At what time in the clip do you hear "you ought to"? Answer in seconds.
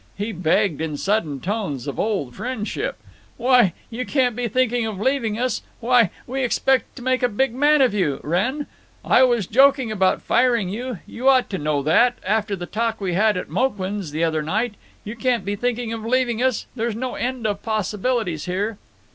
11.05-11.59